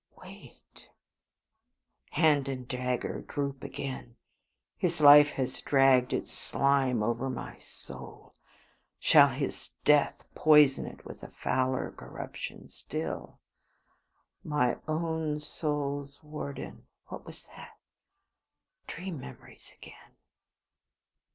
Wait. 0.17 0.89
Hand 2.13 2.49
and 2.49 2.67
dagger 2.67 3.21
droop 3.21 3.63
again. 3.63 4.15
His 4.75 4.99
life 4.99 5.27
has 5.33 5.61
dragged 5.61 6.11
its 6.11 6.33
slime 6.33 7.03
over 7.03 7.29
my 7.29 7.59
soul; 7.59 8.33
shall 8.97 9.27
his 9.27 9.69
death 9.85 10.23
poison 10.33 10.87
it 10.87 11.05
with 11.05 11.21
a 11.21 11.29
fouler 11.29 11.91
corruption 11.91 12.67
still? 12.67 13.37
"My 14.43 14.79
own 14.87 15.39
soul's 15.39 16.23
warden." 16.23 16.87
What 17.09 17.23
was 17.23 17.43
that? 17.43 17.77
Dream 18.87 19.19
memories 19.19 19.71
again. 19.79 20.15